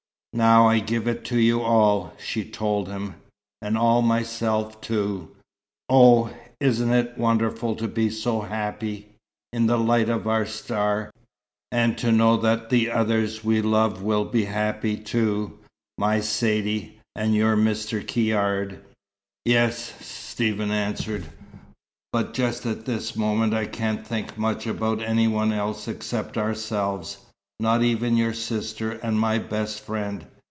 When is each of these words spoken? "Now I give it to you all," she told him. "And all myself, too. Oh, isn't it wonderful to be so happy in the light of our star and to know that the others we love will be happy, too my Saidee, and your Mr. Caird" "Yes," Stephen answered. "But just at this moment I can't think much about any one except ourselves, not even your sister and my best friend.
"Now 0.33 0.65
I 0.69 0.79
give 0.79 1.09
it 1.09 1.25
to 1.25 1.37
you 1.39 1.59
all," 1.61 2.13
she 2.17 2.45
told 2.45 2.87
him. 2.87 3.15
"And 3.61 3.77
all 3.77 4.01
myself, 4.01 4.79
too. 4.79 5.31
Oh, 5.89 6.33
isn't 6.61 6.89
it 6.93 7.17
wonderful 7.17 7.75
to 7.75 7.89
be 7.89 8.09
so 8.09 8.39
happy 8.39 9.09
in 9.51 9.65
the 9.65 9.77
light 9.77 10.07
of 10.07 10.27
our 10.29 10.45
star 10.45 11.11
and 11.69 11.97
to 11.97 12.13
know 12.13 12.37
that 12.37 12.69
the 12.69 12.89
others 12.91 13.43
we 13.43 13.61
love 13.61 14.01
will 14.03 14.23
be 14.23 14.45
happy, 14.45 14.95
too 14.95 15.59
my 15.97 16.21
Saidee, 16.21 17.01
and 17.13 17.35
your 17.35 17.57
Mr. 17.57 17.99
Caird" 18.01 18.79
"Yes," 19.43 19.93
Stephen 19.99 20.71
answered. 20.71 21.25
"But 22.13 22.33
just 22.33 22.65
at 22.65 22.85
this 22.85 23.17
moment 23.17 23.53
I 23.53 23.65
can't 23.65 24.07
think 24.07 24.37
much 24.37 24.65
about 24.65 25.01
any 25.01 25.27
one 25.27 25.51
except 25.51 26.37
ourselves, 26.37 27.17
not 27.59 27.83
even 27.83 28.17
your 28.17 28.33
sister 28.33 28.89
and 29.03 29.19
my 29.19 29.37
best 29.37 29.79
friend. 29.81 30.25